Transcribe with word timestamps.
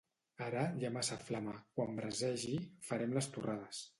Ara 0.45 0.63
hi 0.79 0.87
ha 0.87 0.89
massa 0.95 1.17
flama: 1.25 1.53
quan 1.77 2.01
brasegi, 2.01 2.57
farem 2.91 3.17
les 3.19 3.31
torrades. 3.37 3.87